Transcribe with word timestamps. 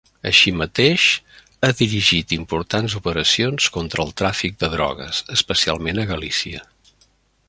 Així 0.27 0.51
mateix, 0.59 1.03
ha 1.65 1.69
dirigit 1.81 2.33
importants 2.39 2.95
operacions 3.01 3.69
contra 3.77 4.05
el 4.07 4.15
tràfic 4.23 4.57
de 4.65 4.71
drogues, 4.77 5.21
especialment 5.37 6.03
a 6.05 6.09
Galícia. 6.15 6.65